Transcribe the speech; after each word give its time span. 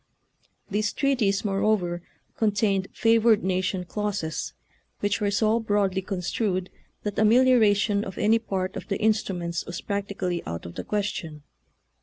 These 0.71 0.93
treaties, 0.93 1.45
moreover, 1.45 2.01
contained 2.35 2.87
favored 2.91 3.43
nation 3.43 3.83
clauses, 3.83 4.53
which 4.99 5.21
were 5.21 5.29
so 5.29 5.59
broadly 5.59 6.01
construed 6.01 6.71
that 7.03 7.19
amelioration 7.19 8.03
of 8.03 8.17
any 8.17 8.39
part 8.39 8.75
of 8.75 8.87
the 8.87 8.97
instruments 8.99 9.63
was 9.67 9.79
practically 9.79 10.43
out 10.47 10.65
of 10.65 10.73
the 10.73 10.83
question. 10.83 11.43